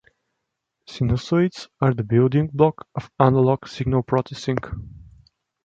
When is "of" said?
2.95-3.11